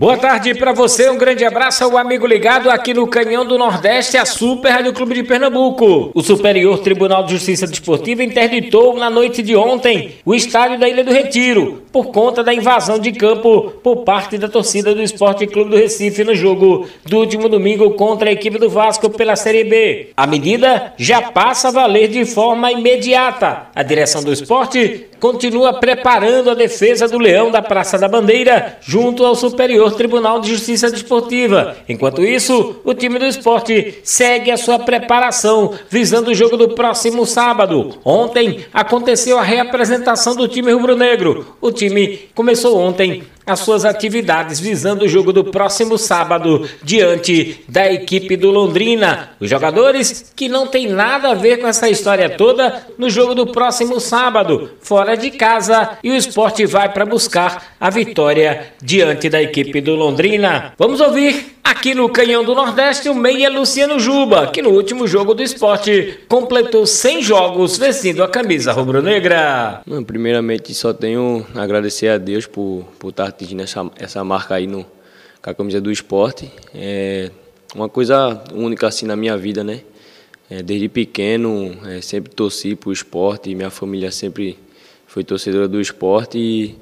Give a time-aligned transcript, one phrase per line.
[0.00, 4.16] Boa tarde para você, um grande abraço ao amigo ligado aqui no Canhão do Nordeste,
[4.16, 6.10] a Super Rádio Clube de Pernambuco.
[6.14, 11.04] O Superior Tribunal de Justiça Desportiva interditou na noite de ontem o estádio da Ilha
[11.04, 15.68] do Retiro, por conta da invasão de campo por parte da torcida do Esporte Clube
[15.68, 20.12] do Recife no jogo do último domingo contra a equipe do Vasco pela Série B.
[20.16, 23.66] A medida já passa a valer de forma imediata.
[23.74, 29.26] A direção do esporte continua preparando a defesa do Leão da Praça da Bandeira junto
[29.26, 31.76] ao Superior Tribunal de Justiça Desportiva.
[31.88, 37.26] Enquanto isso, o time do esporte segue a sua preparação visando o jogo do próximo
[37.26, 37.98] sábado.
[38.04, 41.56] Ontem aconteceu a reapresentação do time rubro-negro.
[41.60, 47.90] O time começou ontem as suas atividades visando o jogo do próximo sábado diante da
[47.90, 49.30] equipe do Londrina.
[49.40, 53.46] Os jogadores que não tem nada a ver com essa história toda no jogo do
[53.48, 59.42] próximo sábado, fora de casa, e o esporte vai para buscar a vitória diante da
[59.42, 60.72] equipe do Londrina.
[60.78, 65.34] Vamos ouvir Aqui no Canhão do Nordeste, o meia Luciano Juba, que no último jogo
[65.34, 69.82] do esporte completou 100 jogos vestindo a camisa rubro-negra.
[70.06, 74.66] Primeiramente, só tenho a agradecer a Deus por, por estar atingindo essa, essa marca aí
[74.66, 74.84] no,
[75.42, 76.50] com a camisa do esporte.
[76.74, 77.30] É
[77.74, 79.80] uma coisa única assim na minha vida, né?
[80.50, 84.58] É, desde pequeno, é, sempre torci para o esporte, minha família sempre
[85.06, 86.76] foi torcedora do esporte e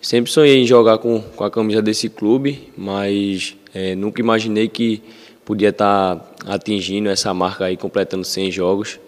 [0.00, 5.02] sempre sonhei em jogar com, com a camisa desse clube, mas é, nunca imaginei que
[5.44, 9.00] podia estar tá atingindo essa marca aí, completando 100 jogos.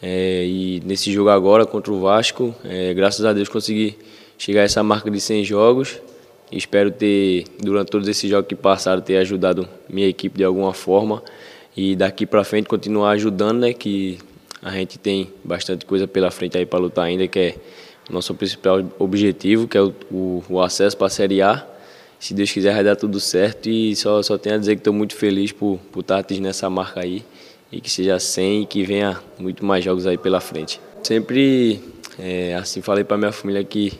[0.00, 3.98] É, e nesse jogo agora contra o Vasco, é, graças a Deus consegui
[4.38, 6.00] chegar a essa marca de 100 jogos.
[6.50, 11.22] Espero ter, durante todos esses jogos que passaram, ter ajudado minha equipe de alguma forma
[11.76, 13.72] e daqui para frente continuar ajudando, né?
[13.72, 14.18] Que
[14.62, 17.54] a gente tem bastante coisa pela frente aí para lutar ainda, que é
[18.10, 21.66] nosso principal objetivo, que é o, o, o acesso para a Série A
[22.18, 24.92] se Deus quiser vai dar tudo certo e só, só tenho a dizer que estou
[24.92, 27.24] muito feliz por, por estar atingindo essa marca aí
[27.70, 30.80] e que seja 100 e que venha muito mais jogos aí pela frente.
[31.02, 31.80] Sempre
[32.18, 33.92] é, assim falei para minha família que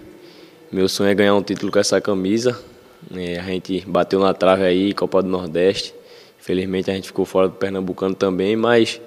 [0.70, 2.58] meu sonho é ganhar um título com essa camisa.
[3.14, 5.94] É, a gente bateu na trave aí, Copa do Nordeste.
[6.40, 9.00] Infelizmente a gente ficou fora do Pernambucano também, mas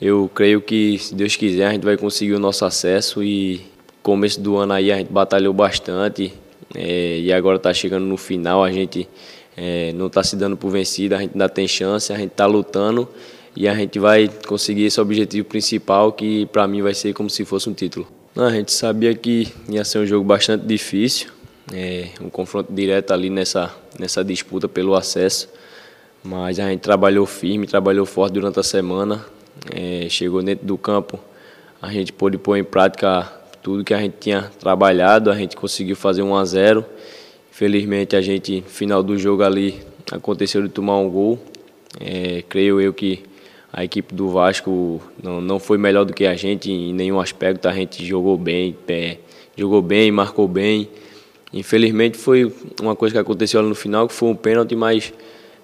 [0.00, 3.60] eu creio que se Deus quiser a gente vai conseguir o nosso acesso e
[4.02, 6.32] começo do ano aí a gente batalhou bastante,
[6.74, 9.08] é, e agora está chegando no final, a gente
[9.56, 12.46] é, não está se dando por vencido, a gente ainda tem chance, a gente está
[12.46, 13.08] lutando
[13.56, 17.44] e a gente vai conseguir esse objetivo principal que para mim vai ser como se
[17.44, 18.06] fosse um título.
[18.36, 21.30] A gente sabia que ia ser um jogo bastante difícil,
[21.72, 25.48] é, um confronto direto ali nessa, nessa disputa pelo acesso,
[26.22, 29.24] mas a gente trabalhou firme, trabalhou forte durante a semana,
[29.74, 31.18] é, chegou dentro do campo,
[31.80, 33.32] a gente pôde pôr em prática
[33.66, 36.86] tudo que a gente tinha trabalhado, a gente conseguiu fazer 1 a 0.
[37.50, 39.82] Infelizmente a gente final do jogo ali
[40.12, 41.36] aconteceu de tomar um gol.
[42.00, 43.24] É, creio eu que
[43.72, 47.66] a equipe do Vasco não, não foi melhor do que a gente em nenhum aspecto.
[47.66, 49.16] A gente jogou bem, é,
[49.56, 50.88] jogou bem, marcou bem.
[51.52, 55.12] Infelizmente foi uma coisa que aconteceu no final, que foi um pênalti, mas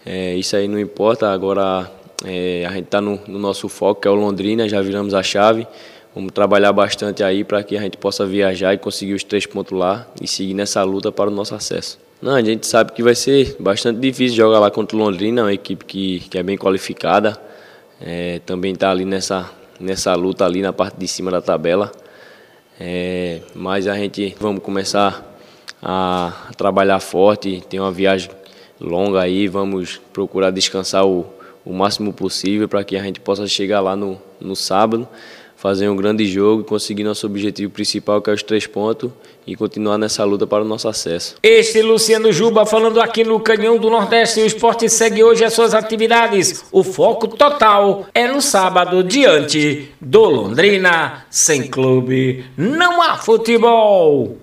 [0.05, 1.31] é, isso aí não importa.
[1.31, 1.89] Agora
[2.25, 5.23] é, a gente está no, no nosso foco, que é o Londrina, já viramos a
[5.23, 5.69] chave.
[6.15, 9.77] Vamos trabalhar bastante aí para que a gente possa viajar e conseguir os três pontos
[9.77, 11.99] lá e seguir nessa luta para o nosso acesso.
[12.21, 15.53] Não, a gente sabe que vai ser bastante difícil jogar lá contra o Londrina, uma
[15.53, 17.37] equipe que, que é bem qualificada.
[17.99, 21.91] É, também está ali nessa, nessa luta ali na parte de cima da tabela.
[22.78, 25.37] É, mas a gente vamos começar
[25.83, 28.31] a, trabalhar forte, tem uma viagem
[28.78, 31.27] longa aí, vamos procurar descansar o,
[31.65, 35.09] o máximo possível para que a gente possa chegar lá no, no sábado
[35.62, 39.12] fazer um grande jogo, conseguir nosso objetivo principal, que é os três pontos,
[39.47, 41.37] e continuar nessa luta para o nosso acesso.
[41.41, 44.41] Este Luciano Juba falando aqui no Canhão do Nordeste.
[44.41, 46.65] O esporte segue hoje as suas atividades.
[46.72, 51.27] O foco total é no sábado, diante do Londrina.
[51.31, 54.36] Sem clube, não há futebol.